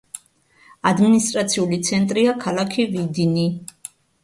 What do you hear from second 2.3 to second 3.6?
ქალაქი ვიდინი.